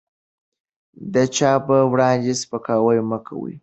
[1.13, 3.53] د چا په وړاندې سپکاوی مه کوئ.